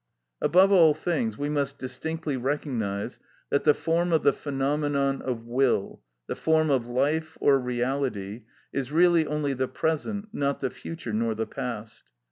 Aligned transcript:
(64) 0.41 0.45
Above 0.47 0.71
all 0.71 0.93
things, 0.95 1.37
we 1.37 1.47
must 1.47 1.77
distinctly 1.77 2.35
recognise 2.35 3.19
that 3.51 3.65
the 3.65 3.75
form 3.75 4.11
of 4.11 4.23
the 4.23 4.33
phenomenon 4.33 5.21
of 5.21 5.45
will, 5.45 6.01
the 6.25 6.35
form 6.35 6.71
of 6.71 6.87
life 6.87 7.37
or 7.39 7.59
reality, 7.59 8.41
is 8.73 8.91
really 8.91 9.27
only 9.27 9.53
the 9.53 9.67
present, 9.67 10.29
not 10.33 10.59
the 10.59 10.71
future 10.71 11.13
nor 11.13 11.35
the 11.35 11.45
past. 11.45 12.05